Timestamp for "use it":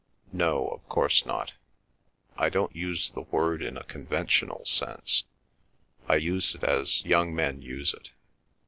6.15-6.63, 7.61-8.09